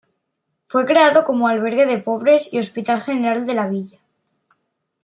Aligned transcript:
Fue 0.67 0.83
creado 0.87 1.25
como 1.25 1.47
albergue 1.47 1.85
de 1.85 1.99
pobres, 1.99 2.51
y 2.51 2.57
Hospital 2.57 3.01
General 3.03 3.45
de 3.45 3.53
la 3.53 3.67
villa. 3.67 3.99